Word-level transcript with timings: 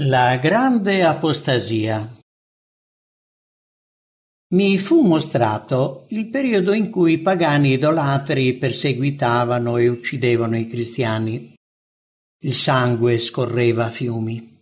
La 0.00 0.38
grande 0.38 1.04
apostasia 1.04 2.16
Mi 4.52 4.76
fu 4.76 5.02
mostrato 5.02 6.06
il 6.08 6.30
periodo 6.30 6.72
in 6.72 6.90
cui 6.90 7.12
i 7.12 7.18
pagani 7.20 7.74
idolatri 7.74 8.58
perseguitavano 8.58 9.76
e 9.76 9.86
uccidevano 9.86 10.56
i 10.56 10.68
cristiani. 10.68 11.54
Il 12.42 12.54
sangue 12.54 13.18
scorreva 13.18 13.84
a 13.84 13.90
fiumi. 13.90 14.58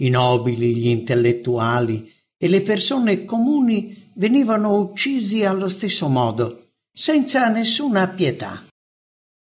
I 0.00 0.08
nobili, 0.08 0.74
gli 0.74 0.88
intellettuali 0.88 2.12
e 2.36 2.48
le 2.48 2.62
persone 2.62 3.24
comuni 3.24 4.10
venivano 4.14 4.76
uccisi 4.76 5.44
allo 5.44 5.68
stesso 5.68 6.08
modo, 6.08 6.70
senza 6.92 7.48
nessuna 7.48 8.08
pietà. 8.08 8.66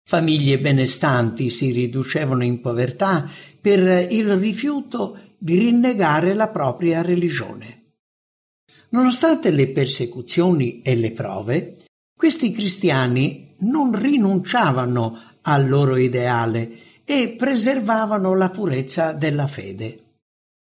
Famiglie 0.06 0.60
benestanti 0.60 1.50
si 1.50 1.72
riducevano 1.72 2.44
in 2.44 2.60
povertà 2.60 3.30
per 3.60 4.12
il 4.12 4.36
rifiuto 4.36 5.18
di 5.38 5.58
rinnegare 5.58 6.34
la 6.34 6.50
propria 6.50 7.02
religione. 7.02 7.82
Nonostante 8.90 9.50
le 9.50 9.70
persecuzioni 9.70 10.82
e 10.82 10.96
le 10.96 11.12
prove, 11.12 11.86
questi 12.16 12.52
cristiani 12.52 13.56
non 13.60 13.98
rinunciavano 13.98 15.20
al 15.42 15.68
loro 15.68 15.96
ideale 15.96 17.02
e 17.06 17.36
preservavano 17.38 18.36
la 18.36 18.50
purezza 18.50 19.14
della 19.14 19.48
fede. 19.48 20.00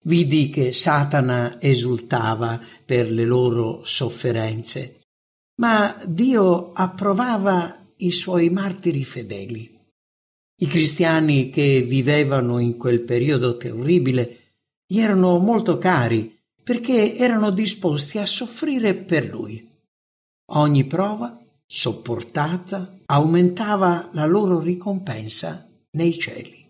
Vidi 0.05 0.51
che 0.51 0.73
Satana 0.73 1.61
esultava 1.61 2.61
per 2.85 3.11
le 3.11 3.25
loro 3.25 3.85
sofferenze, 3.85 5.01
ma 5.61 5.97
Dio 6.07 6.73
approvava 6.73 7.82
i 8.03 8.11
suoi 8.11 8.51
martiri 8.51 9.05
fedeli. 9.05 9.79
I 10.61 10.67
cristiani 10.67 11.51
che 11.51 11.83
vivevano 11.83 12.59
in 12.59 12.77
quel 12.77 13.01
periodo 13.01 13.57
terribile 13.57 14.39
gli 14.87 14.99
erano 14.99 15.39
molto 15.39 15.79
cari 15.79 16.39
perché 16.63 17.17
erano 17.17 17.51
disposti 17.51 18.19
a 18.19 18.27
soffrire 18.27 18.95
per 18.95 19.29
lui. 19.29 19.69
Ogni 20.53 20.85
prova 20.85 21.41
sopportata 21.67 22.99
aumentava 23.07 24.11
la 24.13 24.27
loro 24.27 24.61
ricompensa 24.61 25.69
nei 25.93 26.19
cieli. 26.19 26.69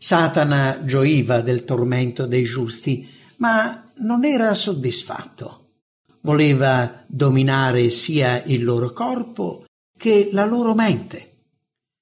Satana 0.00 0.84
gioiva 0.84 1.40
del 1.40 1.64
tormento 1.64 2.26
dei 2.26 2.44
giusti, 2.44 3.06
ma 3.38 3.90
non 3.96 4.24
era 4.24 4.54
soddisfatto. 4.54 5.66
Voleva 6.20 7.04
dominare 7.06 7.90
sia 7.90 8.42
il 8.44 8.64
loro 8.64 8.92
corpo 8.92 9.66
che 9.98 10.30
la 10.32 10.46
loro 10.46 10.74
mente. 10.74 11.26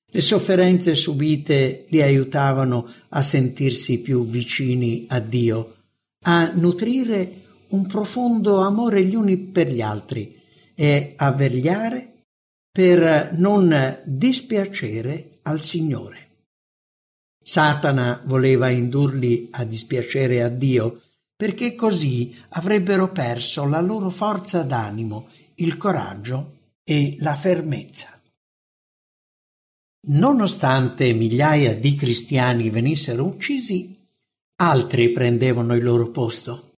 Le 0.08 0.20
sofferenze 0.20 0.94
subite 0.94 1.86
li 1.88 2.00
aiutavano 2.00 2.88
a 3.08 3.22
sentirsi 3.22 4.00
più 4.00 4.24
vicini 4.24 5.06
a 5.08 5.18
Dio, 5.18 5.74
a 6.24 6.52
nutrire 6.54 7.42
un 7.68 7.86
profondo 7.86 8.60
amore 8.60 9.04
gli 9.04 9.16
uni 9.16 9.36
per 9.36 9.72
gli 9.72 9.80
altri 9.80 10.40
e 10.74 11.14
a 11.16 11.32
vegliare 11.32 12.12
per 12.70 13.32
non 13.36 14.02
dispiacere 14.04 15.38
al 15.42 15.62
Signore. 15.62 16.24
Satana 17.42 18.22
voleva 18.26 18.68
indurli 18.68 19.48
a 19.52 19.64
dispiacere 19.64 20.42
a 20.42 20.48
Dio 20.48 21.00
perché 21.34 21.74
così 21.74 22.36
avrebbero 22.50 23.10
perso 23.10 23.66
la 23.66 23.80
loro 23.80 24.10
forza 24.10 24.62
d'animo, 24.62 25.28
il 25.56 25.76
coraggio 25.76 26.55
e 26.88 27.16
la 27.18 27.34
fermezza. 27.34 28.22
Nonostante 30.08 31.12
migliaia 31.12 31.74
di 31.74 31.96
cristiani 31.96 32.70
venissero 32.70 33.24
uccisi, 33.24 34.06
altri 34.60 35.10
prendevano 35.10 35.74
il 35.74 35.82
loro 35.82 36.12
posto. 36.12 36.74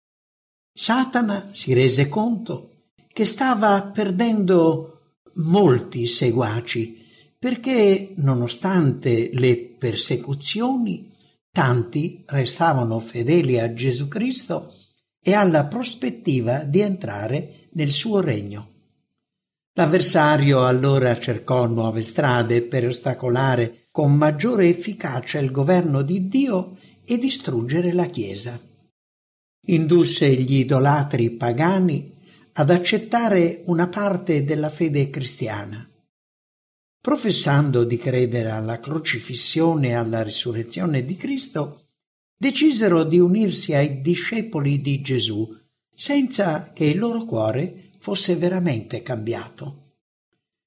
Satana 0.73 1.49
si 1.51 1.73
rese 1.73 2.09
conto 2.09 2.85
che 3.07 3.23
stava 3.25 3.83
perdendo 3.83 5.17
molti 5.35 6.07
seguaci 6.07 7.05
perché, 7.37 8.13
nonostante 8.17 9.29
le 9.31 9.57
persecuzioni, 9.77 11.15
tanti 11.51 12.23
restavano 12.25 12.99
fedeli 12.99 13.59
a 13.59 13.73
Gesù 13.73 14.07
Cristo 14.07 14.73
e 15.21 15.33
alla 15.33 15.67
prospettiva 15.67 16.63
di 16.63 16.79
entrare 16.79 17.69
nel 17.73 17.91
suo 17.91 18.21
regno. 18.21 18.78
L'avversario 19.79 20.65
allora 20.65 21.17
cercò 21.21 21.65
nuove 21.65 22.01
strade 22.01 22.63
per 22.63 22.85
ostacolare 22.85 23.85
con 23.91 24.13
maggiore 24.13 24.67
efficacia 24.67 25.39
il 25.39 25.51
governo 25.51 26.01
di 26.01 26.27
Dio 26.27 26.75
e 27.05 27.17
distruggere 27.17 27.93
la 27.93 28.07
Chiesa. 28.07 28.59
Indusse 29.67 30.33
gli 30.33 30.55
idolatri 30.55 31.29
pagani 31.29 32.13
ad 32.55 32.71
accettare 32.71 33.63
una 33.67 33.87
parte 33.87 34.43
della 34.43 34.69
fede 34.69 35.09
cristiana. 35.09 35.89
Professando 37.01 37.85
di 37.85 37.95
credere 37.95 38.49
alla 38.49 38.81
crocifissione 38.81 39.87
e 39.87 39.93
alla 39.93 40.23
risurrezione 40.23 41.05
di 41.05 41.15
Cristo, 41.15 41.85
decisero 42.37 43.05
di 43.05 43.17
unirsi 43.17 43.73
ai 43.73 44.01
discepoli 44.01 44.81
di 44.81 44.99
Gesù 44.99 45.57
senza 45.95 46.71
che 46.73 46.83
il 46.83 46.97
loro 46.97 47.23
cuore 47.23 47.88
fosse 47.99 48.35
veramente 48.35 49.01
cambiato. 49.01 49.87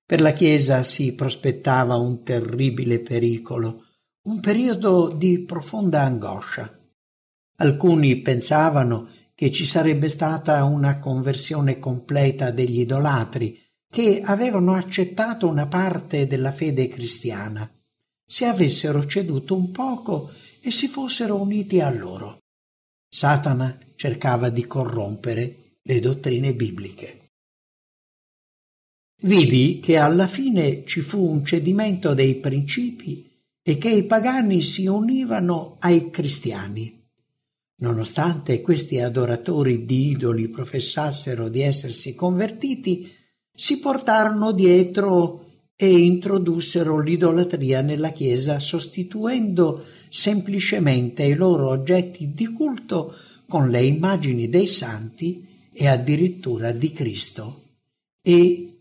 Per 0.04 0.20
la 0.20 0.32
Chiesa 0.32 0.82
si 0.82 1.14
prospettava 1.14 1.96
un 1.96 2.22
terribile 2.22 3.00
pericolo, 3.00 3.86
un 4.24 4.40
periodo 4.40 5.08
di 5.08 5.40
profonda 5.40 6.02
angoscia. 6.02 6.78
Alcuni 7.56 8.20
pensavano 8.20 9.08
che 9.34 9.50
ci 9.50 9.66
sarebbe 9.66 10.08
stata 10.08 10.62
una 10.64 10.98
conversione 10.98 11.78
completa 11.78 12.50
degli 12.50 12.80
idolatri 12.80 13.58
che 13.90 14.22
avevano 14.24 14.74
accettato 14.74 15.48
una 15.48 15.66
parte 15.66 16.26
della 16.26 16.52
fede 16.52 16.88
cristiana, 16.88 17.70
se 18.24 18.44
avessero 18.44 19.06
ceduto 19.06 19.56
un 19.56 19.70
poco 19.70 20.30
e 20.60 20.70
si 20.70 20.88
fossero 20.88 21.40
uniti 21.40 21.80
a 21.80 21.90
loro. 21.90 22.38
Satana 23.08 23.78
cercava 23.96 24.48
di 24.48 24.66
corrompere 24.66 25.78
le 25.82 26.00
dottrine 26.00 26.54
bibliche. 26.54 27.21
Vidi 29.24 29.78
che 29.80 29.98
alla 29.98 30.26
fine 30.26 30.82
ci 30.84 31.00
fu 31.00 31.24
un 31.24 31.44
cedimento 31.44 32.12
dei 32.12 32.34
principi 32.36 33.30
e 33.62 33.78
che 33.78 33.88
i 33.88 34.02
pagani 34.02 34.62
si 34.62 34.86
univano 34.86 35.76
ai 35.78 36.10
cristiani. 36.10 37.00
Nonostante 37.76 38.60
questi 38.60 38.98
adoratori 38.98 39.84
di 39.84 40.10
idoli 40.10 40.48
professassero 40.48 41.48
di 41.48 41.60
essersi 41.60 42.16
convertiti, 42.16 43.12
si 43.54 43.78
portarono 43.78 44.50
dietro 44.50 45.46
e 45.76 45.88
introdussero 45.88 47.00
l'idolatria 47.00 47.80
nella 47.80 48.10
Chiesa, 48.10 48.58
sostituendo 48.58 49.84
semplicemente 50.08 51.22
i 51.22 51.34
loro 51.34 51.68
oggetti 51.68 52.32
di 52.34 52.46
culto 52.46 53.14
con 53.46 53.68
le 53.68 53.84
immagini 53.84 54.48
dei 54.48 54.66
santi 54.66 55.46
e 55.72 55.86
addirittura 55.86 56.72
di 56.72 56.90
Cristo 56.92 57.62
e 58.20 58.71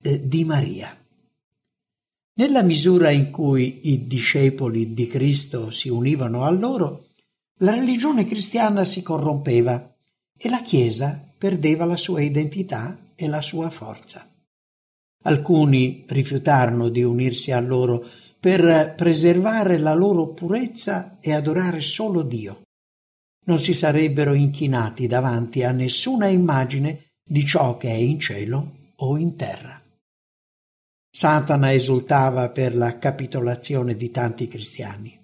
di 0.00 0.44
Maria. 0.44 0.96
Nella 2.34 2.62
misura 2.62 3.10
in 3.10 3.32
cui 3.32 3.90
i 3.90 4.06
discepoli 4.06 4.94
di 4.94 5.08
Cristo 5.08 5.72
si 5.72 5.88
univano 5.88 6.44
a 6.44 6.50
loro, 6.50 7.06
la 7.58 7.74
religione 7.74 8.24
cristiana 8.24 8.84
si 8.84 9.02
corrompeva 9.02 9.92
e 10.36 10.48
la 10.48 10.62
Chiesa 10.62 11.20
perdeva 11.36 11.84
la 11.84 11.96
sua 11.96 12.20
identità 12.20 13.10
e 13.16 13.26
la 13.26 13.40
sua 13.40 13.70
forza. 13.70 14.24
Alcuni 15.24 16.04
rifiutarono 16.06 16.90
di 16.90 17.02
unirsi 17.02 17.50
a 17.50 17.58
loro 17.58 18.06
per 18.38 18.94
preservare 18.96 19.78
la 19.78 19.94
loro 19.94 20.28
purezza 20.28 21.18
e 21.20 21.32
adorare 21.32 21.80
solo 21.80 22.22
Dio. 22.22 22.62
Non 23.46 23.58
si 23.58 23.74
sarebbero 23.74 24.32
inchinati 24.34 25.08
davanti 25.08 25.64
a 25.64 25.72
nessuna 25.72 26.28
immagine 26.28 27.14
di 27.24 27.44
ciò 27.44 27.76
che 27.76 27.88
è 27.88 27.94
in 27.94 28.20
cielo 28.20 28.76
o 28.94 29.16
in 29.16 29.34
terra. 29.34 29.82
Satana 31.10 31.72
esultava 31.72 32.50
per 32.50 32.76
la 32.76 32.98
capitolazione 32.98 33.96
di 33.96 34.10
tanti 34.10 34.46
cristiani. 34.46 35.18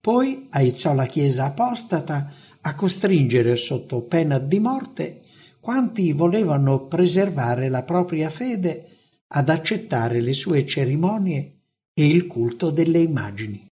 Poi 0.00 0.46
aizzò 0.50 0.94
la 0.94 1.06
Chiesa 1.06 1.46
apostata 1.46 2.32
a 2.62 2.74
costringere 2.74 3.56
sotto 3.56 4.02
pena 4.02 4.38
di 4.38 4.58
morte 4.58 5.22
quanti 5.60 6.12
volevano 6.12 6.86
preservare 6.86 7.68
la 7.68 7.82
propria 7.82 8.30
fede 8.30 8.86
ad 9.28 9.48
accettare 9.48 10.20
le 10.20 10.32
sue 10.32 10.66
cerimonie 10.66 11.58
e 11.92 12.06
il 12.06 12.26
culto 12.26 12.70
delle 12.70 13.00
immagini. 13.00 13.66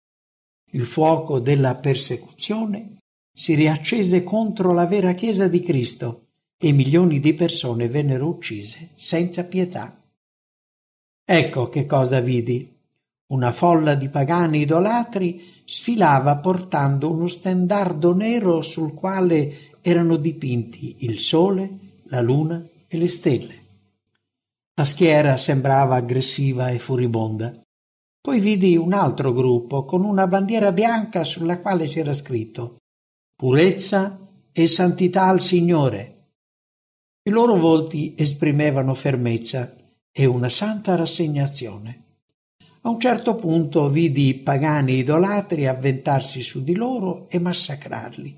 Il 0.72 0.84
fuoco 0.84 1.38
della 1.38 1.76
persecuzione 1.76 2.98
si 3.32 3.54
riaccese 3.54 4.22
contro 4.22 4.74
la 4.74 4.86
vera 4.86 5.14
Chiesa 5.14 5.48
di 5.48 5.60
Cristo 5.60 6.26
e 6.58 6.72
milioni 6.72 7.20
di 7.20 7.32
persone 7.32 7.88
vennero 7.88 8.26
uccise 8.26 8.90
senza 8.96 9.46
pietà. 9.46 9.97
Ecco 11.30 11.68
che 11.68 11.84
cosa 11.84 12.20
vidi. 12.20 12.74
Una 13.26 13.52
folla 13.52 13.94
di 13.94 14.08
pagani 14.08 14.60
idolatri 14.60 15.62
sfilava 15.66 16.38
portando 16.38 17.10
uno 17.10 17.28
stendardo 17.28 18.14
nero 18.14 18.62
sul 18.62 18.94
quale 18.94 19.76
erano 19.82 20.16
dipinti 20.16 20.96
il 21.00 21.18
sole, 21.18 21.96
la 22.04 22.22
luna 22.22 22.66
e 22.88 22.96
le 22.96 23.08
stelle. 23.08 23.54
La 24.74 24.86
schiera 24.86 25.36
sembrava 25.36 25.96
aggressiva 25.96 26.70
e 26.70 26.78
furibonda. 26.78 27.60
Poi 28.22 28.40
vidi 28.40 28.78
un 28.78 28.94
altro 28.94 29.34
gruppo 29.34 29.84
con 29.84 30.04
una 30.04 30.26
bandiera 30.26 30.72
bianca 30.72 31.24
sulla 31.24 31.58
quale 31.58 31.86
c'era 31.88 32.14
scritto 32.14 32.78
Purezza 33.36 34.18
e 34.50 34.66
santità 34.66 35.26
al 35.26 35.42
Signore. 35.42 36.30
I 37.22 37.30
loro 37.30 37.56
volti 37.56 38.14
esprimevano 38.16 38.94
fermezza 38.94 39.77
e 40.20 40.26
una 40.26 40.48
santa 40.48 40.96
rassegnazione. 40.96 42.02
A 42.80 42.88
un 42.88 42.98
certo 42.98 43.36
punto 43.36 43.88
vidi 43.88 44.26
i 44.26 44.34
pagani 44.34 44.94
idolatri 44.94 45.68
avventarsi 45.68 46.42
su 46.42 46.64
di 46.64 46.74
loro 46.74 47.28
e 47.30 47.38
massacrarli. 47.38 48.36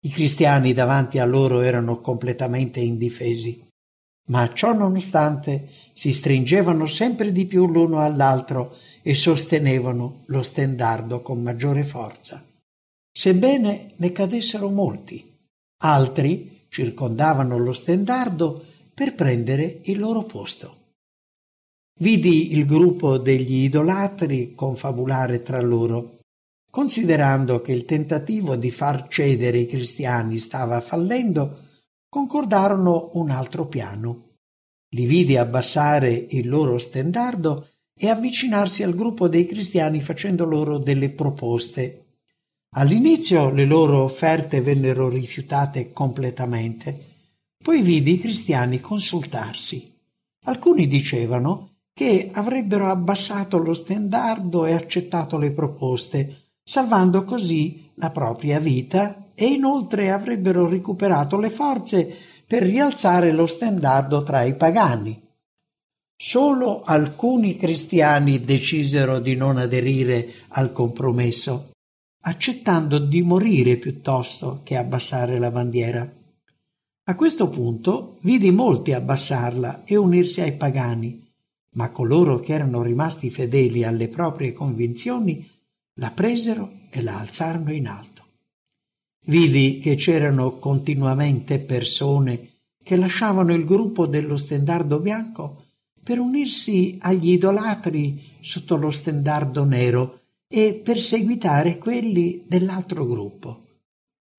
I 0.00 0.08
cristiani 0.10 0.74
davanti 0.74 1.18
a 1.18 1.24
loro 1.24 1.62
erano 1.62 2.00
completamente 2.00 2.80
indifesi, 2.80 3.66
ma 4.26 4.52
ciò 4.52 4.74
nonostante 4.74 5.70
si 5.94 6.12
stringevano 6.12 6.84
sempre 6.84 7.32
di 7.32 7.46
più 7.46 7.66
l'uno 7.66 8.00
all'altro 8.00 8.76
e 9.00 9.14
sostenevano 9.14 10.24
lo 10.26 10.42
stendardo 10.42 11.22
con 11.22 11.40
maggiore 11.40 11.84
forza. 11.84 12.44
Sebbene 13.10 13.92
ne 13.96 14.12
cadessero 14.12 14.68
molti, 14.68 15.34
altri 15.78 16.66
circondavano 16.68 17.56
lo 17.56 17.72
stendardo 17.72 18.66
per 18.92 19.14
prendere 19.14 19.80
il 19.84 19.98
loro 19.98 20.24
posto. 20.24 20.79
Vidi 22.00 22.52
il 22.52 22.66
gruppo 22.66 23.18
degli 23.18 23.64
idolatri 23.64 24.54
confabulare 24.54 25.42
tra 25.42 25.60
loro 25.60 26.18
Considerando 26.70 27.60
che 27.60 27.72
il 27.72 27.84
tentativo 27.84 28.54
di 28.54 28.70
far 28.70 29.08
cedere 29.08 29.58
i 29.58 29.66
cristiani 29.66 30.38
stava 30.38 30.80
fallendo, 30.80 31.58
concordarono 32.08 33.10
un 33.14 33.30
altro 33.30 33.66
piano. 33.66 34.28
Li 34.90 35.04
vidi 35.04 35.36
abbassare 35.36 36.12
il 36.12 36.48
loro 36.48 36.78
stendardo 36.78 37.70
e 37.98 38.08
avvicinarsi 38.08 38.84
al 38.84 38.94
gruppo 38.94 39.26
dei 39.26 39.46
cristiani 39.46 40.00
facendo 40.00 40.44
loro 40.44 40.78
delle 40.78 41.10
proposte. 41.10 42.04
All'inizio 42.76 43.50
le 43.50 43.64
loro 43.64 44.04
offerte 44.04 44.60
vennero 44.60 45.08
rifiutate 45.08 45.90
completamente, 45.90 47.06
poi 47.58 47.82
vidi 47.82 48.12
i 48.12 48.20
cristiani 48.20 48.78
consultarsi. 48.78 49.92
Alcuni 50.44 50.86
dicevano 50.86 51.69
che 52.00 52.30
avrebbero 52.32 52.88
abbassato 52.88 53.58
lo 53.58 53.74
stendardo 53.74 54.64
e 54.64 54.72
accettato 54.72 55.36
le 55.36 55.50
proposte, 55.50 56.44
salvando 56.64 57.24
così 57.24 57.90
la 57.96 58.10
propria 58.10 58.58
vita 58.58 59.32
e 59.34 59.48
inoltre 59.48 60.10
avrebbero 60.10 60.66
recuperato 60.66 61.38
le 61.38 61.50
forze 61.50 62.10
per 62.46 62.62
rialzare 62.62 63.32
lo 63.32 63.44
stendardo 63.44 64.22
tra 64.22 64.44
i 64.44 64.54
pagani. 64.54 65.20
Solo 66.16 66.80
alcuni 66.84 67.56
cristiani 67.56 68.46
decisero 68.46 69.18
di 69.18 69.36
non 69.36 69.58
aderire 69.58 70.26
al 70.48 70.72
compromesso, 70.72 71.72
accettando 72.22 72.98
di 72.98 73.20
morire 73.20 73.76
piuttosto 73.76 74.62
che 74.64 74.78
abbassare 74.78 75.38
la 75.38 75.50
bandiera. 75.50 76.10
A 77.04 77.14
questo 77.14 77.50
punto 77.50 78.16
vidi 78.22 78.50
molti 78.50 78.94
abbassarla 78.94 79.82
e 79.84 79.96
unirsi 79.96 80.40
ai 80.40 80.54
pagani, 80.54 81.28
ma 81.74 81.90
coloro 81.90 82.40
che 82.40 82.52
erano 82.52 82.82
rimasti 82.82 83.30
fedeli 83.30 83.84
alle 83.84 84.08
proprie 84.08 84.52
convinzioni 84.52 85.48
la 85.94 86.10
presero 86.10 86.72
e 86.90 87.02
la 87.02 87.18
alzarono 87.18 87.72
in 87.72 87.86
alto. 87.86 88.24
Vidi 89.26 89.78
che 89.78 89.96
c'erano 89.96 90.58
continuamente 90.58 91.58
persone 91.58 92.48
che 92.82 92.96
lasciavano 92.96 93.52
il 93.54 93.64
gruppo 93.64 94.06
dello 94.06 94.36
stendardo 94.36 94.98
bianco 94.98 95.64
per 96.02 96.18
unirsi 96.18 96.96
agli 97.00 97.32
idolatri 97.32 98.22
sotto 98.40 98.76
lo 98.76 98.90
stendardo 98.90 99.64
nero 99.64 100.20
e 100.48 100.80
perseguitare 100.82 101.78
quelli 101.78 102.42
dell'altro 102.46 103.04
gruppo. 103.04 103.66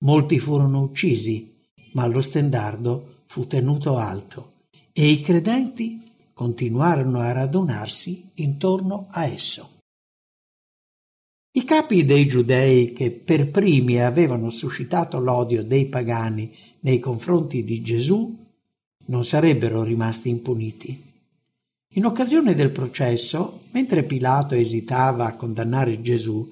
Molti 0.00 0.38
furono 0.40 0.82
uccisi, 0.82 1.54
ma 1.92 2.06
lo 2.06 2.20
stendardo 2.20 3.22
fu 3.26 3.46
tenuto 3.46 3.96
alto 3.96 4.52
e 4.92 5.08
i 5.08 5.22
credenti 5.22 6.11
continuarono 6.32 7.20
a 7.20 7.32
radunarsi 7.32 8.30
intorno 8.34 9.06
a 9.10 9.26
esso. 9.26 9.80
I 11.54 11.64
capi 11.64 12.04
dei 12.04 12.26
giudei 12.26 12.92
che 12.94 13.10
per 13.10 13.50
primi 13.50 14.00
avevano 14.00 14.48
suscitato 14.48 15.18
l'odio 15.18 15.62
dei 15.62 15.86
pagani 15.86 16.50
nei 16.80 16.98
confronti 16.98 17.62
di 17.62 17.82
Gesù 17.82 18.42
non 19.06 19.24
sarebbero 19.24 19.82
rimasti 19.82 20.30
impuniti. 20.30 21.10
In 21.94 22.06
occasione 22.06 22.54
del 22.54 22.70
processo, 22.70 23.64
mentre 23.72 24.04
Pilato 24.04 24.54
esitava 24.54 25.26
a 25.26 25.36
condannare 25.36 26.00
Gesù, 26.00 26.50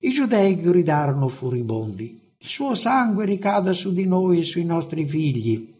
i 0.00 0.10
giudei 0.10 0.60
gridarono 0.60 1.28
furibondi 1.28 2.20
Il 2.36 2.48
suo 2.48 2.74
sangue 2.74 3.24
ricada 3.24 3.72
su 3.72 3.92
di 3.92 4.04
noi 4.04 4.40
e 4.40 4.42
sui 4.42 4.64
nostri 4.64 5.06
figli. 5.06 5.71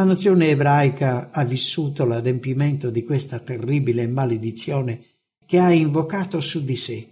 La 0.00 0.06
nazione 0.06 0.48
ebraica 0.48 1.28
ha 1.30 1.44
vissuto 1.44 2.06
l'adempimento 2.06 2.88
di 2.88 3.04
questa 3.04 3.38
terribile 3.38 4.06
maledizione 4.06 5.02
che 5.44 5.58
ha 5.58 5.70
invocato 5.72 6.40
su 6.40 6.64
di 6.64 6.74
sé 6.74 7.06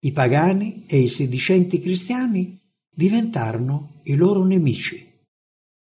i 0.00 0.12
pagani 0.12 0.84
e 0.86 0.98
i 0.98 1.08
sedicenti 1.08 1.78
cristiani 1.78 2.58
diventarono 2.90 4.00
i 4.04 4.14
loro 4.14 4.44
nemici. 4.44 5.06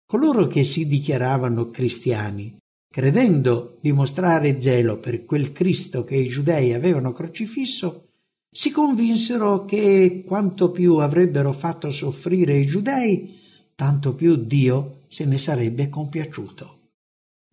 Coloro 0.06 0.48
che 0.48 0.64
si 0.64 0.88
dichiaravano 0.88 1.70
cristiani, 1.70 2.56
credendo 2.90 3.78
di 3.82 3.92
mostrare 3.92 4.62
zelo 4.62 5.00
per 5.00 5.26
quel 5.26 5.52
Cristo 5.52 6.06
che 6.06 6.16
i 6.16 6.30
giudei 6.30 6.72
avevano 6.72 7.12
crocifisso, 7.12 8.06
si 8.50 8.72
convinsero 8.72 9.66
che 9.66 10.24
quanto 10.26 10.72
più 10.72 10.96
avrebbero 10.96 11.52
fatto 11.52 11.92
soffrire 11.92 12.58
i 12.58 12.66
giudei, 12.66 13.41
tanto 13.76 14.14
più 14.16 14.36
Dio 14.36 15.04
se 15.08 15.26
ne 15.26 15.38
sarebbe 15.38 15.90
compiaciuto. 15.90 16.80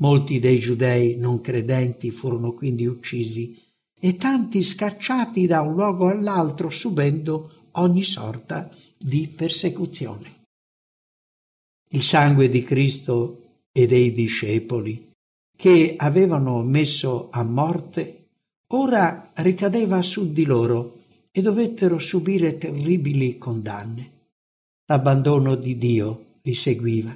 Molti 0.00 0.38
dei 0.38 0.58
giudei 0.58 1.16
non 1.16 1.40
credenti 1.40 2.10
furono 2.10 2.52
quindi 2.52 2.86
uccisi 2.86 3.60
e 3.98 4.16
tanti 4.16 4.62
scacciati 4.62 5.46
da 5.46 5.60
un 5.62 5.74
luogo 5.74 6.08
all'altro 6.08 6.70
subendo 6.70 7.66
ogni 7.72 8.04
sorta 8.04 8.70
di 8.96 9.26
persecuzione. 9.26 10.36
Il 11.90 12.02
sangue 12.02 12.48
di 12.48 12.62
Cristo 12.62 13.42
e 13.72 13.86
dei 13.86 14.12
discepoli 14.12 15.10
che 15.56 15.94
avevano 15.96 16.62
messo 16.62 17.28
a 17.30 17.42
morte 17.42 18.26
ora 18.68 19.32
ricadeva 19.34 20.02
su 20.02 20.32
di 20.32 20.44
loro 20.44 20.98
e 21.30 21.42
dovettero 21.42 21.98
subire 21.98 22.58
terribili 22.58 23.38
condanne. 23.38 24.17
L'abbandono 24.90 25.54
di 25.54 25.76
Dio 25.76 26.36
li 26.40 26.54
seguiva. 26.54 27.14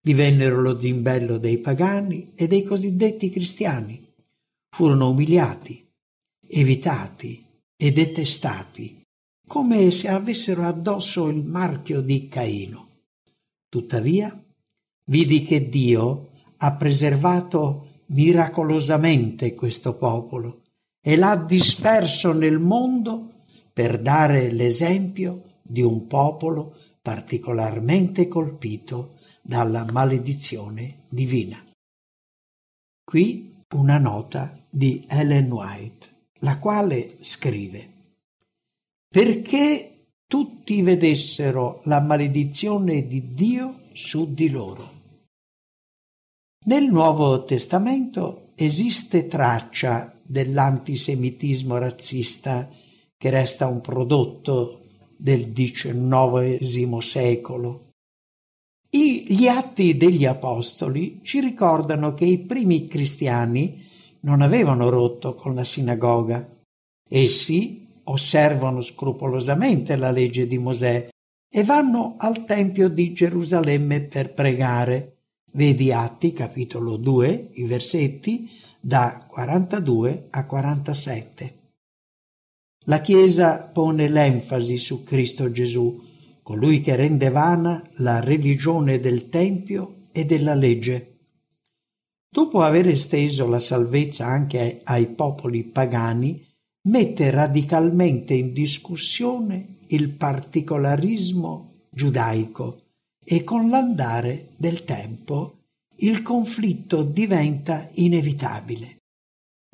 Divennero 0.00 0.62
lo 0.62 0.80
zimbello 0.80 1.36
dei 1.36 1.58
pagani 1.58 2.32
e 2.34 2.46
dei 2.46 2.64
cosiddetti 2.64 3.28
cristiani. 3.28 4.02
Furono 4.74 5.10
umiliati, 5.10 5.86
evitati 6.48 7.44
e 7.76 7.92
detestati, 7.92 9.02
come 9.46 9.90
se 9.90 10.08
avessero 10.08 10.62
addosso 10.62 11.28
il 11.28 11.44
marchio 11.44 12.00
di 12.00 12.28
Caino. 12.28 12.88
Tuttavia, 13.68 14.34
vidi 15.10 15.42
che 15.42 15.68
Dio 15.68 16.30
ha 16.56 16.72
preservato 16.76 18.04
miracolosamente 18.06 19.54
questo 19.54 19.96
popolo 19.96 20.62
e 21.02 21.14
l'ha 21.16 21.36
disperso 21.36 22.32
nel 22.32 22.58
mondo 22.58 23.44
per 23.70 24.00
dare 24.00 24.50
l'esempio 24.50 25.42
di 25.60 25.82
un 25.82 26.06
popolo 26.06 26.76
particolarmente 27.06 28.26
colpito 28.26 29.20
dalla 29.40 29.86
maledizione 29.92 31.04
divina. 31.08 31.64
Qui 33.04 33.62
una 33.74 33.98
nota 33.98 34.58
di 34.68 35.06
Ellen 35.06 35.52
White 35.52 36.08
la 36.40 36.58
quale 36.58 37.18
scrive 37.20 37.92
perché 39.08 40.14
tutti 40.26 40.82
vedessero 40.82 41.80
la 41.84 42.00
maledizione 42.00 43.06
di 43.06 43.32
Dio 43.34 43.82
su 43.92 44.34
di 44.34 44.50
loro. 44.50 44.90
Nel 46.64 46.86
Nuovo 46.86 47.44
Testamento 47.44 48.50
esiste 48.56 49.28
traccia 49.28 50.12
dell'antisemitismo 50.24 51.78
razzista 51.78 52.68
che 53.16 53.30
resta 53.30 53.68
un 53.68 53.80
prodotto 53.80 54.80
del 55.16 55.52
XIX 55.52 56.98
secolo. 56.98 57.88
I, 58.90 59.26
gli 59.28 59.48
atti 59.48 59.96
degli 59.96 60.24
Apostoli 60.24 61.20
ci 61.22 61.40
ricordano 61.40 62.14
che 62.14 62.24
i 62.24 62.38
primi 62.38 62.86
cristiani 62.86 63.84
non 64.20 64.42
avevano 64.42 64.88
rotto 64.88 65.34
con 65.34 65.54
la 65.54 65.64
sinagoga, 65.64 66.54
Essi 67.08 67.86
osservano 68.04 68.80
scrupolosamente 68.80 69.96
la 69.96 70.10
legge 70.10 70.46
di 70.46 70.58
Mosè 70.58 71.08
e 71.48 71.64
vanno 71.64 72.16
al 72.18 72.44
Tempio 72.44 72.88
di 72.88 73.12
Gerusalemme 73.12 74.00
per 74.02 74.34
pregare. 74.34 75.18
Vedi 75.52 75.92
Atti, 75.92 76.32
capitolo 76.32 76.96
2, 76.96 77.50
i 77.54 77.64
versetti 77.64 78.50
da 78.80 79.24
42 79.26 80.26
a 80.30 80.44
47. 80.46 81.54
La 82.88 83.00
Chiesa 83.00 83.58
pone 83.58 84.08
l'enfasi 84.08 84.78
su 84.78 85.02
Cristo 85.02 85.50
Gesù, 85.50 86.00
colui 86.40 86.80
che 86.80 86.94
rende 86.94 87.30
vana 87.30 87.82
la 87.96 88.20
religione 88.20 89.00
del 89.00 89.28
Tempio 89.28 90.06
e 90.12 90.24
della 90.24 90.54
legge. 90.54 91.16
Dopo 92.28 92.62
aver 92.62 92.88
esteso 92.88 93.48
la 93.48 93.58
salvezza 93.58 94.26
anche 94.26 94.80
ai 94.84 95.08
popoli 95.08 95.64
pagani, 95.64 96.46
mette 96.82 97.30
radicalmente 97.30 98.34
in 98.34 98.52
discussione 98.52 99.78
il 99.88 100.10
particolarismo 100.10 101.86
giudaico 101.90 102.82
e 103.24 103.42
con 103.42 103.68
l'andare 103.68 104.50
del 104.56 104.84
tempo 104.84 105.58
il 105.96 106.22
conflitto 106.22 107.02
diventa 107.02 107.88
inevitabile. 107.94 108.98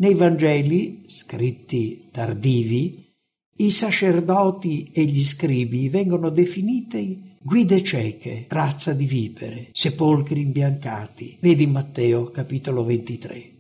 Nei 0.03 0.15
Vangeli, 0.15 1.05
scritti 1.07 2.09
tardivi, 2.11 3.15
i 3.59 3.71
sacerdoti 3.71 4.91
e 4.93 5.05
gli 5.05 5.25
scribi 5.25 5.89
vengono 5.89 6.29
definiti 6.31 7.37
guide 7.41 7.85
cieche, 7.85 8.47
razza 8.49 8.95
di 8.95 9.05
vipere, 9.05 9.69
sepolcri 9.71 10.41
imbiancati. 10.41 11.39
Vedi 11.41 11.69
Matteo 11.69 12.33
capitolo 12.33 12.83
23. 12.83 13.53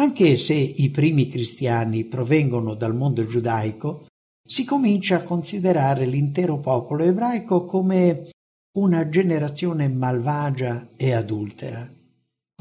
Anche 0.00 0.36
se 0.36 0.54
i 0.54 0.90
primi 0.90 1.28
cristiani 1.28 2.06
provengono 2.06 2.74
dal 2.74 2.96
mondo 2.96 3.24
giudaico, 3.24 4.06
si 4.44 4.64
comincia 4.64 5.18
a 5.18 5.22
considerare 5.22 6.06
l'intero 6.06 6.58
popolo 6.58 7.04
ebraico 7.04 7.66
come 7.66 8.30
una 8.78 9.08
generazione 9.08 9.86
malvagia 9.86 10.88
e 10.96 11.12
adultera, 11.12 11.88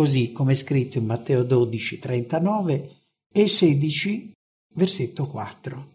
così 0.01 0.31
come 0.31 0.53
è 0.53 0.55
scritto 0.55 0.97
in 0.97 1.05
Matteo 1.05 1.43
12, 1.43 1.99
39 1.99 2.89
e 3.31 3.47
16, 3.47 4.31
versetto 4.73 5.27
4. 5.27 5.89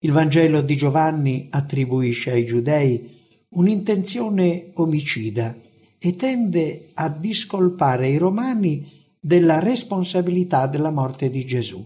Il 0.00 0.12
Vangelo 0.12 0.60
di 0.60 0.76
Giovanni 0.76 1.46
attribuisce 1.48 2.30
ai 2.30 2.44
giudei 2.44 3.18
un'intenzione 3.54 4.72
omicida 4.74 5.56
e 5.98 6.14
tende 6.14 6.90
a 6.92 7.08
discolpare 7.08 8.10
i 8.10 8.18
romani 8.18 9.06
della 9.18 9.60
responsabilità 9.60 10.66
della 10.66 10.90
morte 10.90 11.30
di 11.30 11.46
Gesù. 11.46 11.82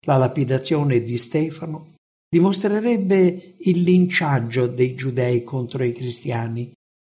La 0.00 0.18
lapidazione 0.18 1.02
di 1.02 1.16
Stefano 1.16 1.94
dimostrerebbe 2.28 3.54
il 3.60 3.80
linciaggio 3.80 4.66
dei 4.66 4.94
giudei 4.94 5.44
contro 5.44 5.82
i 5.82 5.94
cristiani. 5.94 6.72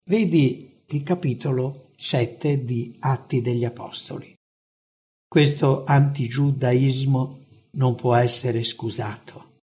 Vedi 0.08 0.84
il 0.86 1.02
capitolo 1.02 1.89
7 2.02 2.64
di 2.64 2.96
Atti 2.98 3.42
degli 3.42 3.66
Apostoli. 3.66 4.34
Questo 5.28 5.84
antigiudaismo 5.84 7.44
non 7.72 7.94
può 7.94 8.14
essere 8.14 8.62
scusato. 8.62 9.58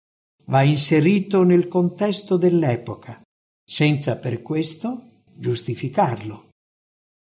Va 0.46 0.62
inserito 0.62 1.44
nel 1.44 1.68
contesto 1.68 2.36
dell'epoca, 2.36 3.22
senza 3.64 4.18
per 4.18 4.42
questo 4.42 5.22
giustificarlo. 5.32 6.48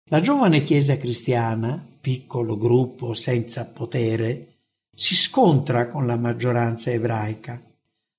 La 0.09 0.19
giovane 0.19 0.61
Chiesa 0.63 0.97
cristiana, 0.97 1.81
piccolo 2.01 2.57
gruppo 2.57 3.13
senza 3.13 3.65
potere, 3.65 4.57
si 4.93 5.15
scontra 5.15 5.87
con 5.87 6.05
la 6.05 6.17
maggioranza 6.17 6.91
ebraica. 6.91 7.63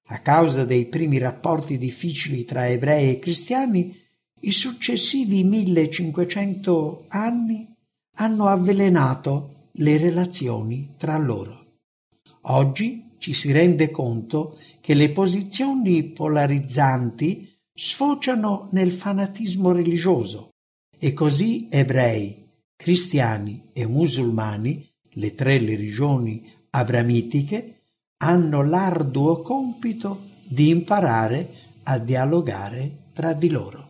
A 0.07 0.23
causa 0.23 0.65
dei 0.65 0.87
primi 0.87 1.19
rapporti 1.19 1.77
difficili 1.77 2.47
tra 2.47 2.67
ebrei 2.67 3.11
e 3.11 3.19
cristiani, 3.19 4.08
i 4.41 4.53
successivi 4.53 5.43
1500 5.43 7.07
anni 7.09 7.67
hanno 8.17 8.47
avvelenato 8.47 9.71
le 9.73 9.99
relazioni 9.99 10.95
tra 10.97 11.17
loro. 11.19 11.67
Oggi 12.43 13.15
ci 13.19 13.33
si 13.35 13.51
rende 13.51 13.91
conto 13.91 14.59
che 14.81 14.95
le 14.95 15.11
posizioni 15.11 16.05
polarizzanti 16.05 17.57
sfociano 17.75 18.69
nel 18.73 18.93
fanatismo 18.93 19.73
religioso 19.73 20.51
e 20.97 21.13
così 21.13 21.69
ebrei, 21.71 22.47
cristiani 22.77 23.71
e 23.73 23.87
musulmani, 23.87 24.89
le 25.13 25.35
tre 25.35 25.59
religioni 25.59 26.53
abramitiche, 26.71 27.81
hanno 28.19 28.65
l'arduo 28.65 29.41
compito 29.43 30.27
di 30.45 30.69
imparare 30.69 31.55
a 31.85 31.99
dialogare 31.99 33.07
tra 33.13 33.33
di 33.33 33.51
loro. 33.51 33.88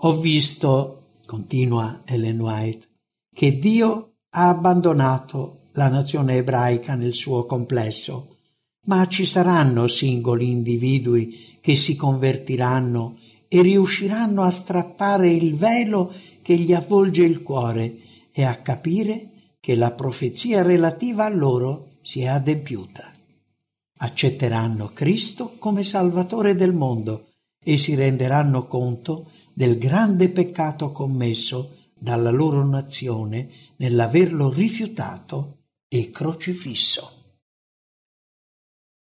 Ho 0.00 0.18
visto, 0.18 1.04
continua 1.24 2.02
Ellen 2.04 2.38
White, 2.38 2.86
che 3.32 3.58
Dio 3.58 4.16
ha 4.28 4.50
abbandonato 4.50 5.60
la 5.72 5.88
nazione 5.88 6.36
ebraica 6.36 6.94
nel 6.94 7.14
suo 7.14 7.46
complesso, 7.46 8.36
ma 8.84 9.08
ci 9.08 9.24
saranno 9.24 9.88
singoli 9.88 10.50
individui 10.50 11.58
che 11.62 11.74
si 11.74 11.96
convertiranno 11.96 13.16
e 13.48 13.62
riusciranno 13.62 14.42
a 14.42 14.50
strappare 14.50 15.32
il 15.32 15.56
velo 15.56 16.12
che 16.42 16.56
gli 16.56 16.74
avvolge 16.74 17.24
il 17.24 17.42
cuore 17.42 18.00
e 18.32 18.44
a 18.44 18.56
capire 18.56 19.30
che 19.58 19.76
la 19.76 19.92
profezia 19.92 20.60
relativa 20.60 21.24
a 21.24 21.30
loro 21.30 21.92
si 22.02 22.20
è 22.20 22.26
adempiuta. 22.26 23.12
Accetteranno 23.96 24.90
Cristo 24.92 25.54
come 25.58 25.82
Salvatore 25.82 26.54
del 26.54 26.74
mondo 26.74 27.28
e 27.64 27.78
si 27.78 27.94
renderanno 27.94 28.66
conto 28.66 29.30
del 29.56 29.78
grande 29.78 30.28
peccato 30.28 30.92
commesso 30.92 31.76
dalla 31.98 32.28
loro 32.28 32.62
nazione 32.62 33.48
nell'averlo 33.76 34.50
rifiutato 34.50 35.60
e 35.88 36.10
crocifisso. 36.10 37.25